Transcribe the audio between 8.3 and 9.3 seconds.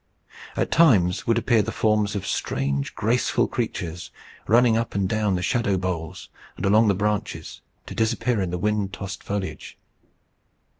in the wind tossed